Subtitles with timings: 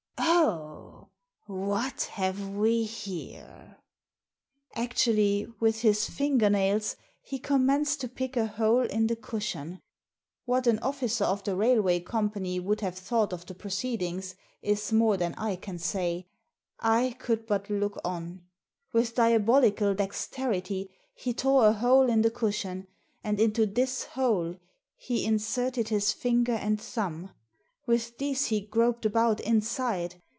[0.43, 1.09] "Oh!
[1.81, 3.77] What have we here?"
[4.85, 9.81] Actually, with his finger nails, he commenced to pick a hole in the cushion.
[10.45, 14.91] What an officer of the railway company would have thought of the pro ceedings is
[14.93, 16.27] more than I can say.
[16.79, 18.43] I could but look on.
[18.93, 22.87] With diabolical dexterity he tore a hole in the cushion,
[23.23, 24.55] and into this hole
[24.95, 27.31] he inserted his finger and thumb.
[27.87, 30.21] With these he groped about inside.